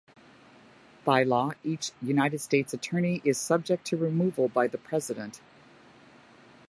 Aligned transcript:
By 1.05 1.21
law, 1.21 1.51
each 1.63 1.91
United 2.01 2.39
States 2.39 2.73
attorney 2.73 3.21
is 3.23 3.37
subject 3.37 3.85
to 3.85 3.97
removal 3.97 4.47
by 4.47 4.65
the 4.65 4.79
President. 4.79 5.41